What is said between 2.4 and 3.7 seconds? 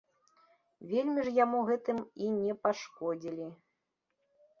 пашкодзілі.